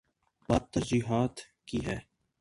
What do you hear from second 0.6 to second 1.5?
ترجیحات